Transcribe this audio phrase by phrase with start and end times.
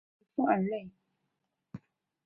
[0.19, 0.89] 勒富尔内。